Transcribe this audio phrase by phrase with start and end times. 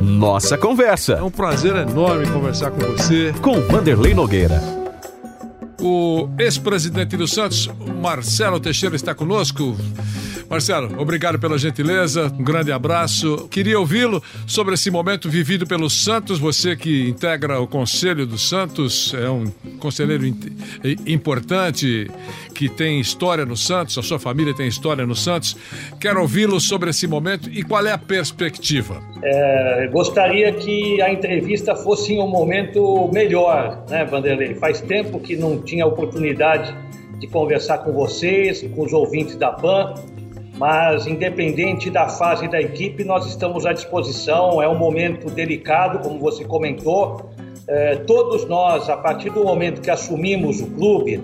[0.00, 1.14] Nossa Conversa.
[1.14, 3.34] É um prazer enorme conversar com você.
[3.42, 4.60] Com Vanderlei Nogueira.
[5.80, 7.68] O ex-presidente do Santos,
[8.00, 9.76] Marcelo Teixeira, está conosco.
[10.50, 13.46] Marcelo, obrigado pela gentileza, um grande abraço.
[13.48, 16.40] Queria ouvi-lo sobre esse momento vivido pelo Santos.
[16.40, 19.44] Você que integra o Conselho do Santos, é um
[19.78, 20.26] conselheiro
[21.06, 22.10] importante
[22.52, 25.56] que tem história no Santos, a sua família tem história no Santos.
[26.00, 29.00] Quero ouvi-lo sobre esse momento e qual é a perspectiva.
[29.22, 34.56] É, gostaria que a entrevista fosse em um momento melhor, né, Vanderlei?
[34.56, 36.74] Faz tempo que não tinha oportunidade
[37.20, 39.94] de conversar com vocês, com os ouvintes da PAN
[40.60, 44.60] mas independente da fase da equipe, nós estamos à disposição.
[44.60, 47.30] É um momento delicado, como você comentou.
[47.66, 51.18] É, todos nós, a partir do momento que assumimos o clube,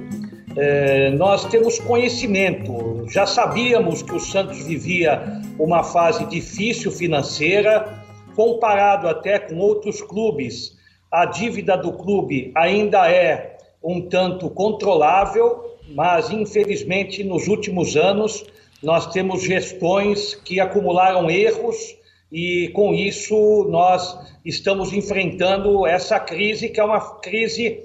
[0.57, 3.05] é, nós temos conhecimento.
[3.11, 5.23] Já sabíamos que o Santos vivia
[5.59, 8.03] uma fase difícil financeira,
[8.35, 10.79] comparado até com outros clubes.
[11.13, 18.43] A dívida do clube ainda é um tanto controlável, mas infelizmente nos últimos anos
[18.83, 21.97] nós temos gestões que acumularam erros
[22.31, 27.83] e com isso nós estamos enfrentando essa crise que é uma crise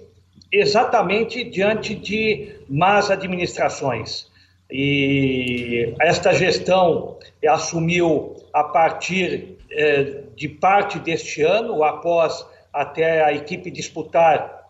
[0.52, 4.30] exatamente diante de más administrações.
[4.70, 7.17] E esta gestão
[7.48, 14.70] assumiu a partir eh, de parte deste ano, após até a equipe disputar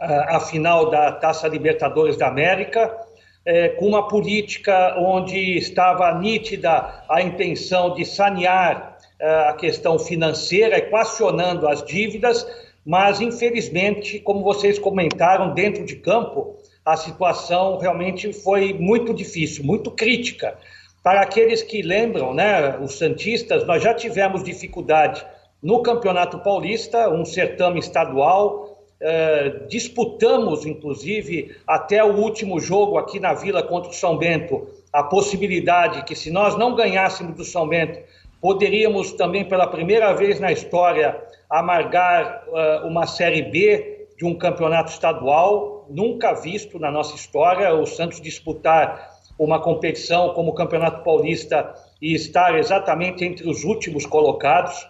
[0.00, 2.96] a, a final da Taça Libertadores da América,
[3.44, 10.78] é, com uma política onde estava nítida a intenção de sanear é, a questão financeira,
[10.78, 12.46] equacionando as dívidas,
[12.84, 19.90] mas infelizmente, como vocês comentaram, dentro de campo, a situação realmente foi muito difícil, muito
[19.90, 20.56] crítica.
[21.02, 25.24] Para aqueles que lembram, né, os Santistas, nós já tivemos dificuldade
[25.62, 28.69] no Campeonato Paulista, um certame estadual,
[29.00, 35.02] Uh, disputamos, inclusive, até o último jogo aqui na Vila contra o São Bento, a
[35.02, 37.98] possibilidade que, se nós não ganhássemos do São Bento,
[38.40, 41.18] poderíamos também, pela primeira vez na história,
[41.48, 47.86] amargar uh, uma Série B de um campeonato estadual, nunca visto na nossa história, o
[47.86, 54.86] Santos disputar uma competição como o Campeonato Paulista e estar exatamente entre os últimos colocados.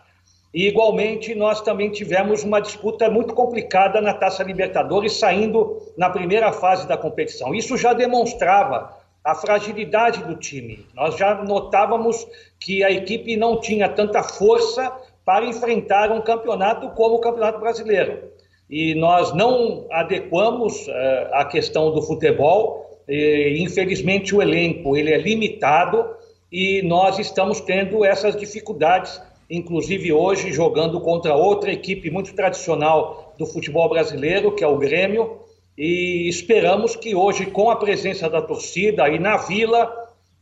[0.53, 6.53] E, igualmente, nós também tivemos uma disputa muito complicada na Taça Libertadores, saindo na primeira
[6.53, 7.55] fase da competição.
[7.55, 10.84] Isso já demonstrava a fragilidade do time.
[10.94, 12.27] Nós já notávamos
[12.59, 14.93] que a equipe não tinha tanta força
[15.25, 18.31] para enfrentar um campeonato como o Campeonato Brasileiro.
[18.69, 20.93] E nós não adequamos uh,
[21.32, 23.00] a questão do futebol.
[23.09, 26.09] E, infelizmente, o elenco ele é limitado
[26.50, 33.44] e nós estamos tendo essas dificuldades inclusive hoje jogando contra outra equipe muito tradicional do
[33.44, 35.41] futebol brasileiro, que é o Grêmio,
[35.77, 39.93] e esperamos que hoje, com a presença da torcida aí na Vila,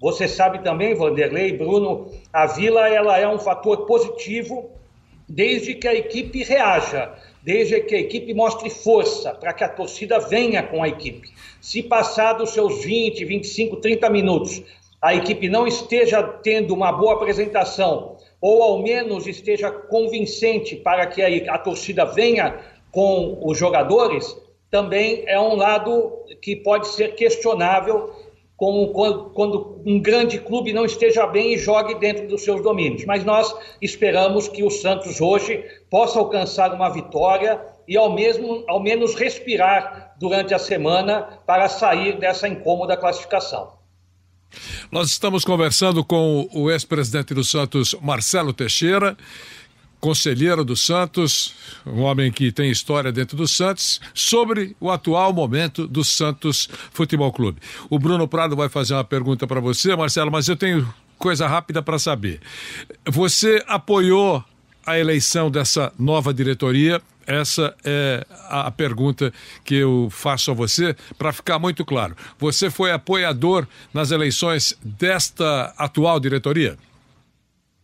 [0.00, 4.70] você sabe também, Vanderlei, Bruno, a Vila ela é um fator positivo
[5.28, 10.18] desde que a equipe reaja, desde que a equipe mostre força para que a torcida
[10.18, 11.30] venha com a equipe.
[11.60, 14.62] Se passar dos seus 20, 25, 30 minutos,
[15.00, 21.22] a equipe não esteja tendo uma boa apresentação, ou ao menos esteja convincente para que
[21.22, 22.58] a, a torcida venha
[22.90, 24.36] com os jogadores,
[24.70, 28.12] também é um lado que pode ser questionável
[28.58, 33.04] como quando, um grande clube não esteja bem e jogue dentro dos seus domínios.
[33.04, 38.80] Mas nós esperamos que o Santos hoje possa alcançar uma vitória e ao, mesmo, ao
[38.80, 43.77] menos respirar durante a semana para sair dessa incômoda classificação.
[44.90, 49.18] Nós estamos conversando com o ex-presidente do Santos, Marcelo Teixeira,
[50.00, 51.54] conselheiro do Santos,
[51.84, 57.30] um homem que tem história dentro do Santos, sobre o atual momento do Santos Futebol
[57.30, 57.60] Clube.
[57.90, 60.88] O Bruno Prado vai fazer uma pergunta para você, Marcelo, mas eu tenho
[61.18, 62.40] coisa rápida para saber.
[63.04, 64.42] Você apoiou
[64.86, 69.30] a eleição dessa nova diretoria essa é a pergunta
[69.62, 72.16] que eu faço a você, para ficar muito claro.
[72.38, 76.76] Você foi apoiador nas eleições desta atual diretoria?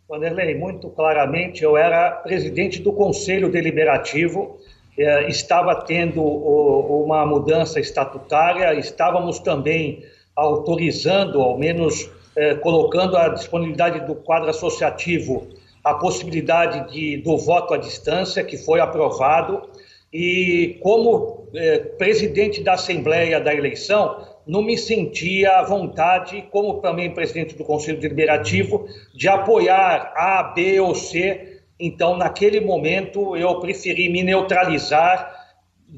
[0.09, 4.59] Vanderlei, muito claramente, eu era presidente do Conselho Deliberativo,
[4.97, 10.05] eh, estava tendo uma mudança estatutária, estávamos também
[10.35, 15.49] autorizando, ao menos eh, colocando à disponibilidade do quadro associativo
[15.85, 19.69] a possibilidade de, do voto à distância, que foi aprovado,
[20.11, 27.13] e como eh, presidente da Assembleia da eleição, não me sentia à vontade, como também
[27.13, 31.61] presidente do Conselho Deliberativo, de apoiar A, B ou C.
[31.79, 35.35] Então, naquele momento, eu preferi me neutralizar,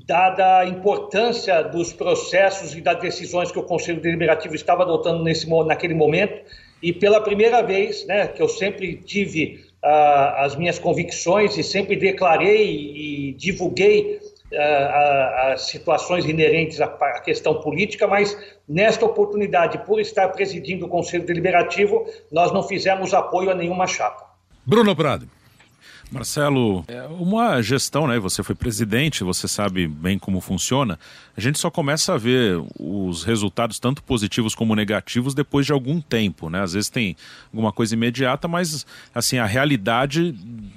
[0.06, 5.48] dada a importância dos processos e das decisões que o Conselho Deliberativo estava adotando nesse,
[5.66, 6.42] naquele momento.
[6.82, 9.65] E pela primeira vez, né, que eu sempre tive
[10.36, 12.66] as minhas convicções e sempre declarei
[13.28, 14.18] e divulguei
[14.52, 16.88] as situações inerentes à
[17.20, 18.36] questão política, mas
[18.68, 24.24] nesta oportunidade, por estar presidindo o Conselho Deliberativo, nós não fizemos apoio a nenhuma chapa.
[24.64, 25.28] Bruno Prado.
[26.10, 28.18] Marcelo, é uma gestão, né?
[28.18, 30.98] Você foi presidente, você sabe bem como funciona.
[31.36, 36.00] A gente só começa a ver os resultados, tanto positivos como negativos, depois de algum
[36.00, 36.62] tempo, né?
[36.62, 37.16] Às vezes tem
[37.52, 40.34] alguma coisa imediata, mas assim, a realidade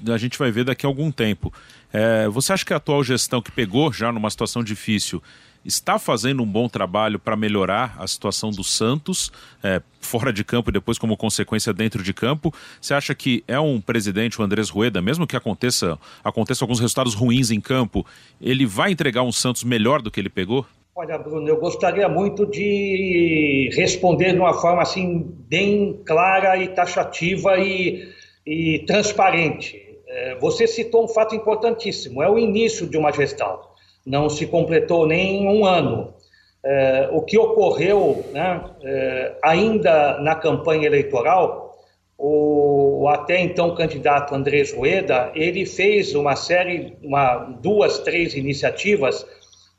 [0.07, 1.53] a gente vai ver daqui a algum tempo.
[1.93, 5.21] É, você acha que a atual gestão que pegou já numa situação difícil
[5.63, 9.31] está fazendo um bom trabalho para melhorar a situação do Santos,
[9.63, 12.53] é, fora de campo e depois como consequência dentro de campo?
[12.81, 17.13] Você acha que é um presidente, o Andrés Rueda, mesmo que aconteça, aconteça alguns resultados
[17.13, 18.05] ruins em campo,
[18.41, 20.65] ele vai entregar um Santos melhor do que ele pegou?
[20.95, 27.57] Olha, Bruno, eu gostaria muito de responder de uma forma assim bem clara e taxativa
[27.57, 28.05] e,
[28.45, 29.81] e transparente.
[30.05, 33.68] É, você citou um fato importantíssimo: é o início de uma gestão.
[34.09, 36.15] Não se completou nem um ano.
[36.65, 41.77] É, o que ocorreu né, é, ainda na campanha eleitoral,
[42.17, 49.25] o, o, até então candidato Andrés Rueda, ele fez uma série, uma, duas, três iniciativas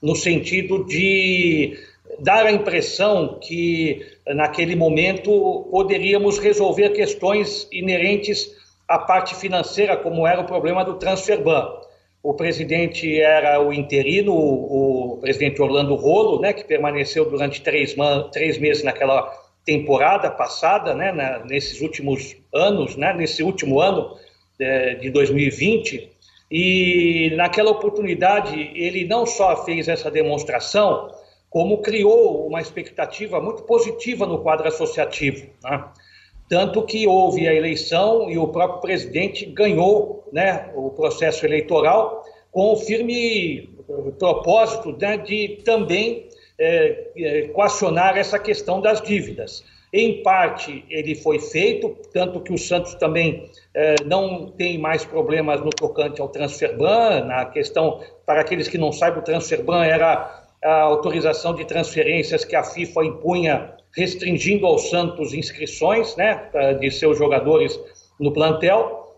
[0.01, 1.77] no sentido de
[2.21, 8.49] dar a impressão que naquele momento poderíamos resolver questões inerentes
[8.89, 11.80] a parte financeira, como era o problema do transfer ban.
[12.23, 17.97] O presidente era o interino, o, o presidente Orlando Rolo, né, que permaneceu durante três,
[18.33, 19.33] três meses naquela
[19.65, 24.17] temporada passada, né, na, nesses últimos anos, né, nesse último ano
[24.59, 26.11] é, de 2020.
[26.51, 31.15] E naquela oportunidade ele não só fez essa demonstração,
[31.49, 35.47] como criou uma expectativa muito positiva no quadro associativo.
[35.63, 35.85] Né?
[36.51, 42.73] Tanto que houve a eleição e o próprio presidente ganhou né, o processo eleitoral com
[42.73, 43.71] o firme
[44.19, 46.27] propósito né, de também
[46.59, 49.65] é, equacionar essa questão das dívidas.
[49.93, 55.61] Em parte ele foi feito, tanto que o Santos também é, não tem mais problemas
[55.61, 59.85] no tocante ao transfer ban, na questão, para aqueles que não sabem, o transfer ban
[59.85, 66.49] era a autorização de transferências que a FIFA impunha restringindo ao Santos inscrições né,
[66.79, 67.79] de seus jogadores
[68.19, 69.17] no plantel.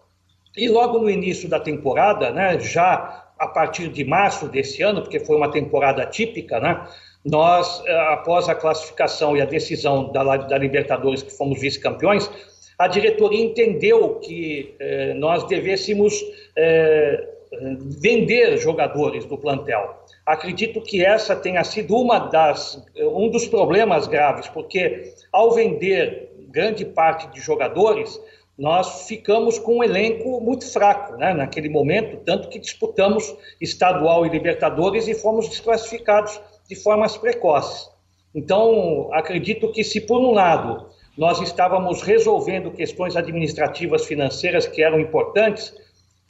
[0.57, 5.19] E logo no início da temporada, né, já a partir de março desse ano, porque
[5.19, 6.87] foi uma temporada típica, né,
[7.25, 12.31] nós, eh, após a classificação e a decisão da, da Libertadores, que fomos vice-campeões,
[12.79, 16.15] a diretoria entendeu que eh, nós devêssemos
[16.57, 17.29] eh,
[18.01, 20.03] vender jogadores do plantel.
[20.25, 26.85] Acredito que essa tenha sido uma das, um dos problemas graves, porque ao vender grande
[26.85, 28.21] parte de jogadores,
[28.59, 34.29] nós ficamos com um elenco muito fraco né, naquele momento, tanto que disputamos estadual e
[34.29, 37.91] Libertadores e fomos desclassificados de formas precoces.
[38.35, 44.99] Então, acredito que se por um lado nós estávamos resolvendo questões administrativas financeiras que eram
[44.99, 45.75] importantes,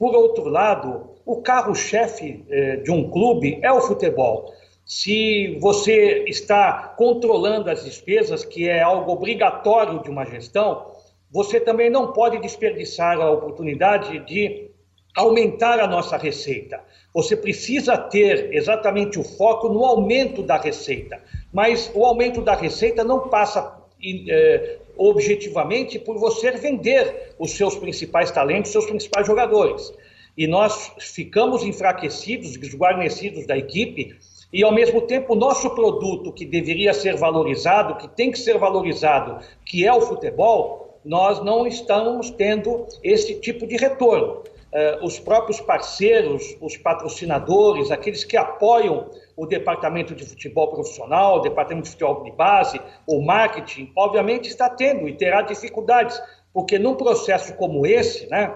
[0.02, 4.52] por outro lado, o carro-chefe eh, de um clube é o futebol.
[4.84, 10.90] Se você está controlando as despesas, que é algo obrigatório de uma gestão,
[11.30, 14.72] você também não pode desperdiçar a oportunidade de
[15.16, 16.80] aumentar a nossa receita.
[17.14, 23.04] Você precisa ter exatamente o foco no aumento da receita, mas o aumento da receita
[23.04, 23.80] não passa
[24.28, 29.92] eh, objetivamente por você vender os seus principais talentos, seus principais jogadores
[30.36, 34.16] e nós ficamos enfraquecidos, desguarnecidos da equipe,
[34.52, 38.58] e ao mesmo tempo o nosso produto que deveria ser valorizado, que tem que ser
[38.58, 44.42] valorizado, que é o futebol, nós não estamos tendo esse tipo de retorno.
[44.72, 51.40] Uh, os próprios parceiros, os patrocinadores, aqueles que apoiam o departamento de futebol profissional, o
[51.40, 56.18] departamento de futebol de base, o marketing, obviamente está tendo e terá dificuldades
[56.52, 58.54] porque num processo como esse, né,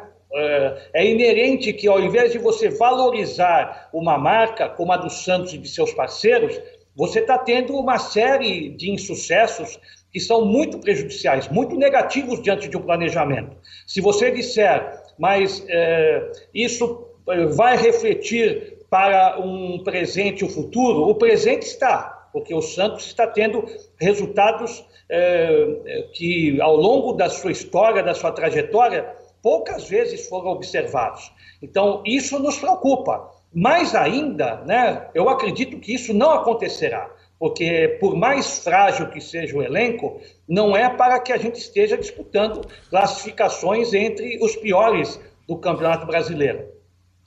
[0.92, 5.58] é inerente que ao invés de você valorizar uma marca como a do Santos e
[5.58, 6.60] de seus parceiros,
[6.94, 9.78] você está tendo uma série de insucessos
[10.16, 13.54] que são muito prejudiciais, muito negativos diante de um planejamento.
[13.86, 17.06] Se você disser, mas é, isso
[17.54, 23.26] vai refletir para um presente e o futuro, o presente está, porque o Santos está
[23.26, 23.66] tendo
[24.00, 31.30] resultados é, que, ao longo da sua história, da sua trajetória, poucas vezes foram observados.
[31.60, 33.32] Então, isso nos preocupa.
[33.52, 39.56] Mais ainda, né, eu acredito que isso não acontecerá, porque por mais frágil que seja
[39.56, 45.56] o elenco, não é para que a gente esteja disputando classificações entre os piores do
[45.56, 46.68] Campeonato Brasileiro.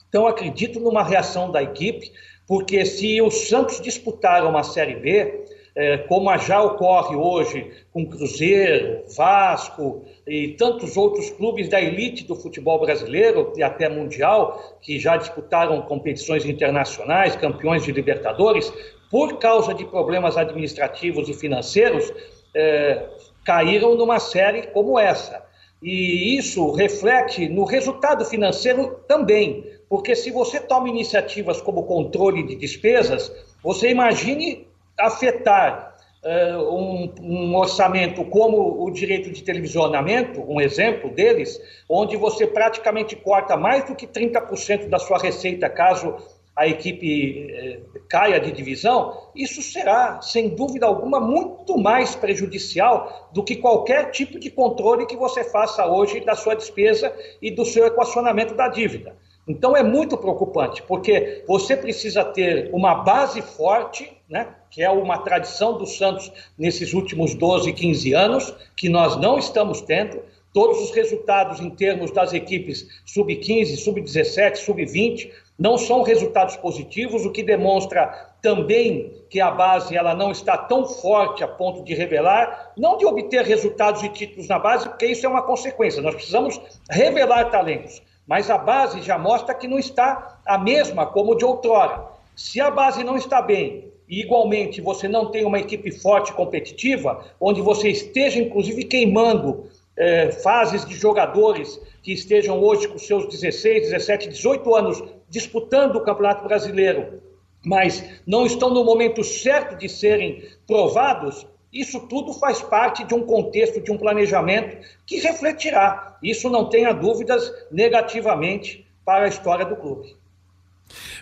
[0.08, 2.12] Então, acredito numa reação da equipe,
[2.46, 9.04] porque se o Santos disputar uma Série B, é, como já ocorre hoje com Cruzeiro,
[9.16, 15.16] Vasco e tantos outros clubes da elite do futebol brasileiro e até mundial, que já
[15.16, 18.72] disputaram competições internacionais, campeões de Libertadores,
[19.10, 22.12] por causa de problemas administrativos e financeiros,
[22.54, 23.08] é,
[23.44, 25.44] caíram numa série como essa.
[25.82, 32.54] E isso reflete no resultado financeiro também, porque se você toma iniciativas como controle de
[32.54, 41.10] despesas, você imagine afetar uh, um, um, orçamento como o direito de televisionamento, um exemplo
[41.10, 46.16] deles, onde você praticamente corta mais do que 30% da sua receita caso
[46.60, 53.42] a equipe eh, caia de divisão, isso será, sem dúvida alguma, muito mais prejudicial do
[53.42, 57.86] que qualquer tipo de controle que você faça hoje da sua despesa e do seu
[57.86, 59.16] equacionamento da dívida.
[59.48, 65.16] Então é muito preocupante, porque você precisa ter uma base forte, né, que é uma
[65.16, 70.20] tradição do Santos nesses últimos 12, 15 anos, que nós não estamos tendo.
[70.52, 77.30] Todos os resultados em termos das equipes sub-15, sub-17, sub-20 não são resultados positivos, o
[77.30, 82.72] que demonstra também que a base ela não está tão forte a ponto de revelar,
[82.76, 86.02] não de obter resultados e títulos na base, porque isso é uma consequência.
[86.02, 91.34] Nós precisamos revelar talentos mas a base já mostra que não está a mesma como
[91.34, 92.04] de outrora.
[92.36, 97.24] Se a base não está bem e igualmente você não tem uma equipe forte competitiva,
[97.40, 103.90] onde você esteja inclusive queimando eh, fases de jogadores que estejam hoje com seus 16,
[103.90, 107.22] 17, 18 anos disputando o Campeonato Brasileiro,
[107.64, 113.24] mas não estão no momento certo de serem provados, isso tudo faz parte de um
[113.24, 119.76] contexto, de um planejamento que refletirá, isso não tenha dúvidas, negativamente para a história do
[119.76, 120.16] clube.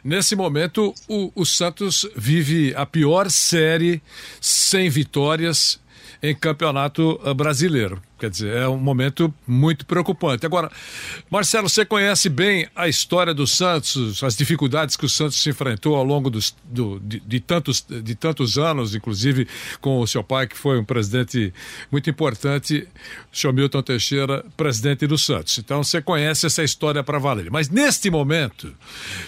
[0.02, 4.00] Nesse momento, o, o Santos vive a pior série
[4.40, 5.78] sem vitórias
[6.22, 8.02] em campeonato eh, brasileiro.
[8.18, 10.44] Quer dizer, é um momento muito preocupante.
[10.44, 10.70] Agora,
[11.30, 15.94] Marcelo, você conhece bem a história do Santos, as dificuldades que o Santos se enfrentou
[15.94, 19.46] ao longo dos, do, de, de, tantos, de tantos anos, inclusive
[19.80, 21.54] com o seu pai, que foi um presidente
[21.92, 22.88] muito importante,
[23.32, 25.56] o senhor Milton Teixeira, presidente do Santos.
[25.58, 27.52] Então, você conhece essa história para valer.
[27.52, 28.74] Mas neste momento,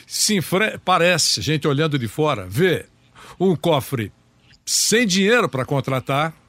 [0.05, 0.79] se enfre...
[0.85, 2.87] parece, gente olhando de fora, vê
[3.39, 4.11] um cofre
[4.67, 6.40] sem dinheiro para contratar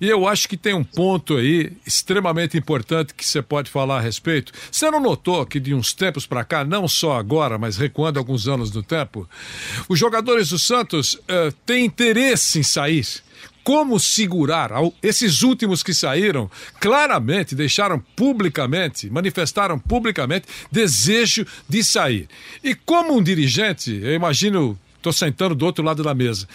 [0.00, 4.00] e eu acho que tem um ponto aí extremamente importante que você pode falar a
[4.00, 4.52] respeito.
[4.70, 8.48] Você não notou que de uns tempos para cá, não só agora, mas recuando alguns
[8.48, 9.28] anos no tempo,
[9.88, 13.22] os jogadores do Santos uh, têm interesse em sair
[13.64, 14.70] como segurar.
[15.02, 22.28] Esses últimos que saíram claramente deixaram publicamente, manifestaram publicamente desejo de sair.
[22.62, 26.46] E como um dirigente, eu imagino, estou sentando do outro lado da mesa,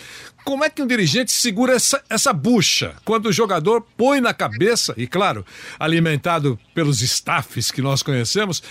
[0.45, 4.93] como é que um dirigente segura essa, essa bucha quando o jogador põe na cabeça,
[4.97, 5.45] e claro,
[5.77, 8.63] alimentado pelos staffs que nós conhecemos,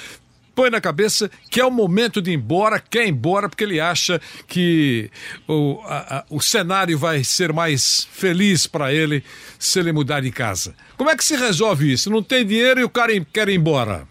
[0.54, 3.78] põe na cabeça que é o momento de ir embora, quer ir embora porque ele
[3.78, 4.18] acha
[4.49, 5.11] que
[5.47, 9.23] o, a, a, o cenário vai ser mais feliz para ele
[9.59, 10.75] se ele mudar de casa.
[10.97, 12.09] Como é que se resolve isso?
[12.09, 14.09] Não tem dinheiro e o cara quer ir embora.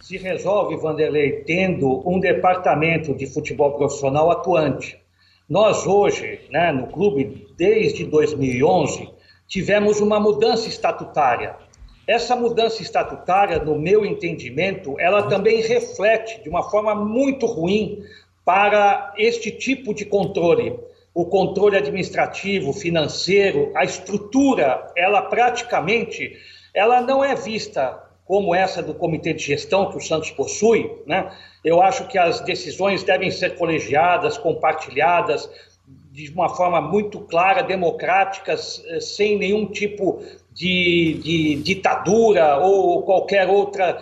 [0.00, 4.99] Se resolve, Vanderlei, tendo um departamento de futebol profissional atuante.
[5.50, 9.10] Nós hoje, né, no clube, desde 2011,
[9.48, 11.56] tivemos uma mudança estatutária.
[12.06, 18.00] Essa mudança estatutária, no meu entendimento, ela também reflete de uma forma muito ruim
[18.44, 20.78] para este tipo de controle.
[21.12, 26.32] O controle administrativo, financeiro, a estrutura, ela praticamente,
[26.72, 31.32] ela não é vista como essa do comitê de gestão que o Santos possui, né?
[31.64, 35.50] eu acho que as decisões devem ser colegiadas, compartilhadas
[36.12, 40.22] de uma forma muito clara, democrática, sem nenhum tipo
[40.52, 43.98] de, de ditadura ou qualquer outra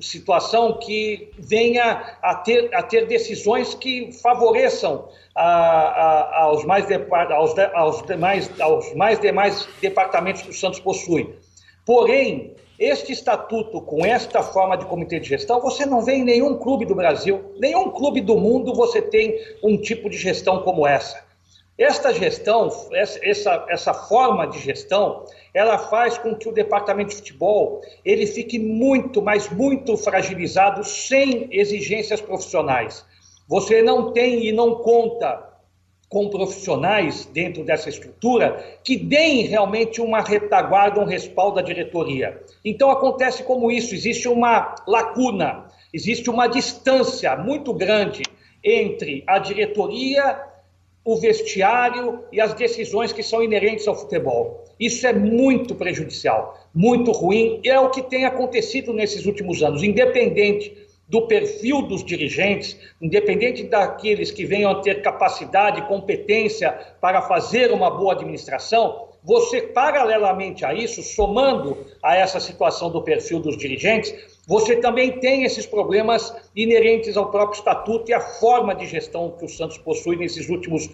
[0.00, 6.94] situação que venha a ter, a ter decisões que favoreçam a, a, aos, mais de,
[6.94, 11.34] aos, aos, demais, aos mais demais departamentos que o Santos possui.
[11.84, 16.58] Porém, este estatuto, com esta forma de comitê de gestão, você não vê em nenhum
[16.58, 21.22] clube do Brasil, nenhum clube do mundo você tem um tipo de gestão como essa.
[21.76, 27.80] Esta gestão, essa, essa forma de gestão, ela faz com que o departamento de futebol
[28.04, 33.04] ele fique muito, mas muito fragilizado sem exigências profissionais.
[33.48, 35.53] Você não tem e não conta
[36.08, 42.40] com profissionais dentro dessa estrutura que deem realmente uma retaguarda, um respaldo à diretoria.
[42.64, 48.22] Então acontece como isso, existe uma lacuna, existe uma distância muito grande
[48.62, 50.40] entre a diretoria,
[51.04, 54.64] o vestiário e as decisões que são inerentes ao futebol.
[54.80, 59.82] Isso é muito prejudicial, muito ruim, e é o que tem acontecido nesses últimos anos,
[59.82, 67.70] independente do perfil dos dirigentes, independente daqueles que venham a ter capacidade, competência para fazer
[67.72, 74.14] uma boa administração, você, paralelamente a isso, somando a essa situação do perfil dos dirigentes,
[74.46, 79.46] você também tem esses problemas inerentes ao próprio estatuto e à forma de gestão que
[79.46, 80.90] o Santos possui nesses últimos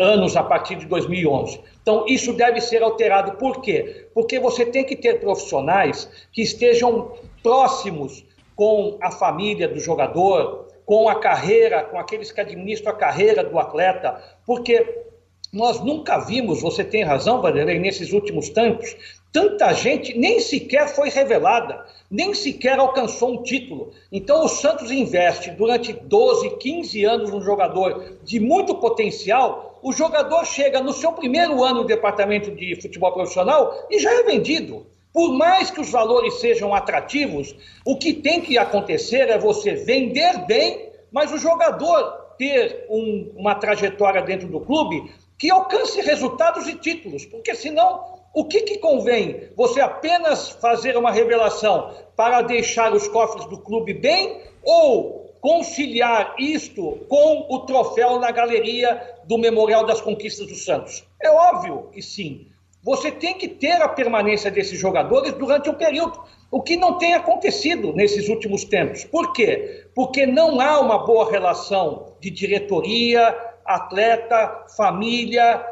[0.00, 1.60] anos, a partir de 2011.
[1.82, 3.32] Então, isso deve ser alterado.
[3.32, 4.08] Por quê?
[4.14, 8.24] Porque você tem que ter profissionais que estejam próximos
[8.60, 13.58] com a família do jogador, com a carreira, com aqueles que administram a carreira do
[13.58, 15.02] atleta, porque
[15.50, 18.94] nós nunca vimos, você tem razão, Vanderlei, nesses últimos tempos,
[19.32, 23.92] tanta gente nem sequer foi revelada, nem sequer alcançou um título.
[24.12, 30.44] Então o Santos investe durante 12, 15 anos num jogador de muito potencial, o jogador
[30.44, 34.84] chega no seu primeiro ano no departamento de futebol profissional e já é vendido.
[35.12, 40.46] Por mais que os valores sejam atrativos, o que tem que acontecer é você vender
[40.46, 46.74] bem, mas o jogador ter um, uma trajetória dentro do clube que alcance resultados e
[46.74, 49.48] títulos, porque senão o que, que convém?
[49.56, 56.98] Você apenas fazer uma revelação para deixar os cofres do clube bem ou conciliar isto
[57.08, 61.04] com o troféu na galeria do Memorial das Conquistas do Santos?
[61.20, 62.46] É óbvio que sim.
[62.82, 66.18] Você tem que ter a permanência desses jogadores durante o período,
[66.50, 69.04] o que não tem acontecido nesses últimos tempos.
[69.04, 69.86] Por quê?
[69.94, 75.64] Porque não há uma boa relação de diretoria, atleta, família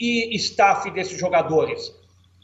[0.00, 1.94] e staff desses jogadores.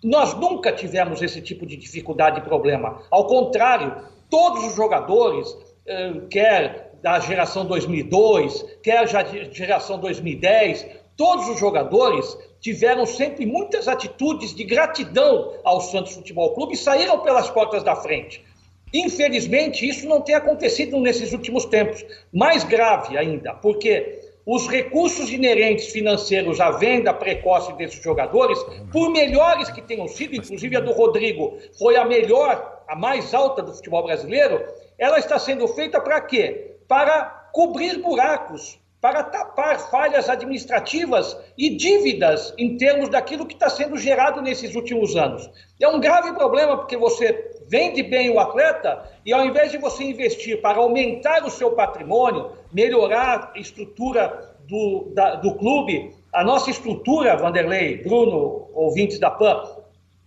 [0.04, 3.02] Nós nunca tivemos esse tipo de dificuldade e problema.
[3.10, 5.56] Ao contrário, todos os jogadores,
[5.86, 10.86] eh, quer da geração 2002, quer da geração 2010,
[11.20, 17.18] todos os jogadores tiveram sempre muitas atitudes de gratidão ao Santos Futebol Clube e saíram
[17.18, 18.42] pelas portas da frente.
[18.90, 22.02] Infelizmente, isso não tem acontecido nesses últimos tempos.
[22.32, 28.58] Mais grave ainda, porque os recursos inerentes financeiros à venda precoce desses jogadores,
[28.90, 33.60] por melhores que tenham sido, inclusive a do Rodrigo foi a melhor, a mais alta
[33.60, 34.64] do futebol brasileiro,
[34.96, 36.76] ela está sendo feita para quê?
[36.88, 43.96] Para cobrir buracos, para tapar falhas administrativas e dívidas em termos daquilo que está sendo
[43.96, 45.48] gerado nesses últimos anos.
[45.80, 50.04] É um grave problema porque você vende bem o atleta e ao invés de você
[50.04, 56.70] investir para aumentar o seu patrimônio, melhorar a estrutura do, da, do clube, a nossa
[56.70, 59.62] estrutura, Vanderlei, Bruno, ouvintes da PAN,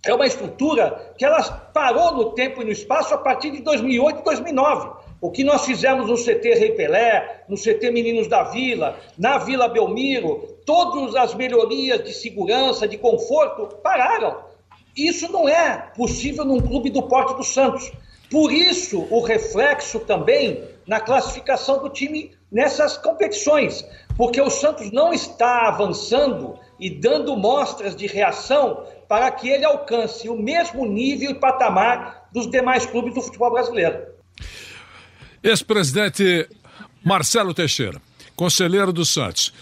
[0.06, 1.42] é uma estrutura que ela
[1.74, 5.03] parou no tempo e no espaço a partir de 2008 e 2009.
[5.24, 9.70] O que nós fizemos no CT Rei Pelé, no CT Meninos da Vila, na Vila
[9.70, 14.42] Belmiro, todas as melhorias de segurança, de conforto, pararam.
[14.94, 17.90] Isso não é possível num clube do porte do Santos.
[18.30, 25.14] Por isso, o reflexo também na classificação do time nessas competições, porque o Santos não
[25.14, 31.36] está avançando e dando mostras de reação para que ele alcance o mesmo nível e
[31.36, 34.12] patamar dos demais clubes do futebol brasileiro.
[35.43, 36.47] Ex-presidente
[37.03, 38.01] Marcelo Teixeira,
[38.34, 39.53] conselheiro do Santos.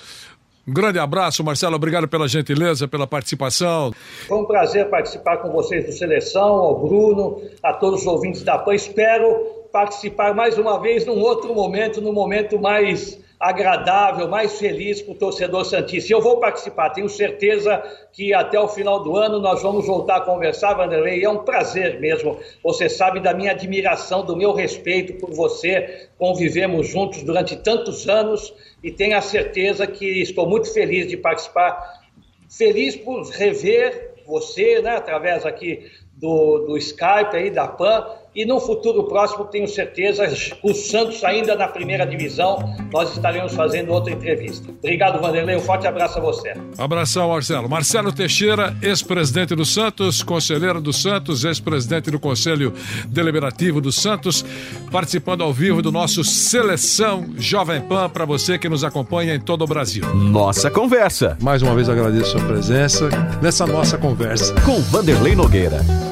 [0.67, 1.75] Um grande abraço, Marcelo.
[1.75, 3.91] Obrigado pela gentileza, pela participação.
[4.27, 8.59] Foi um prazer participar com vocês do Seleção, ao Bruno, a todos os ouvintes da
[8.59, 8.75] PAN.
[8.75, 9.33] Espero
[9.73, 15.15] participar mais uma vez num outro momento, num momento mais agradável, mais feliz para o
[15.15, 16.13] torcedor Santista.
[16.13, 17.81] Eu vou participar, tenho certeza
[18.13, 21.23] que até o final do ano nós vamos voltar a conversar, Vanderlei.
[21.23, 22.37] É um prazer mesmo.
[22.63, 26.07] Você sabe da minha admiração, do meu respeito por você.
[26.19, 31.99] Convivemos juntos durante tantos anos e tenho a certeza que estou muito feliz de participar.
[32.47, 38.59] Feliz por rever você, né, através aqui do, do Skype aí da PAN, e no
[38.59, 40.23] futuro próximo, tenho certeza,
[40.63, 42.59] o Santos ainda na primeira divisão,
[42.93, 44.71] nós estaremos fazendo outra entrevista.
[44.71, 45.57] Obrigado, Vanderlei.
[45.57, 46.53] Um forte abraço a você.
[46.77, 47.67] Abração, Marcelo.
[47.67, 52.73] Marcelo Teixeira, ex-presidente do Santos, conselheiro do Santos, ex-presidente do Conselho
[53.07, 54.45] Deliberativo do Santos,
[54.89, 59.63] participando ao vivo do nosso Seleção Jovem Pan para você que nos acompanha em todo
[59.63, 60.05] o Brasil.
[60.15, 61.37] Nossa conversa.
[61.41, 63.09] Mais uma vez agradeço a sua presença
[63.41, 64.53] nessa nossa conversa.
[64.61, 66.10] Com Vanderlei Nogueira.